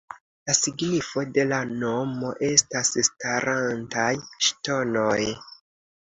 La 0.49 0.53
signifo 0.59 1.23
de 1.33 1.43
la 1.49 1.57
nomo 1.81 2.31
estas 2.47 2.89
""starantaj 3.07 4.07
ŝtonoj"". 4.47 5.19